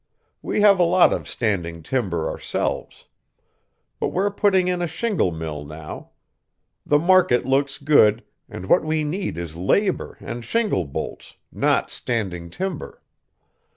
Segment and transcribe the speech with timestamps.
[0.41, 3.05] We have a lot of standing timber ourselves.
[3.99, 6.09] But we're putting in a shingle mill now.
[6.83, 12.49] The market looks good, and what we need is labor and shingle bolts, not standing
[12.49, 13.03] timber.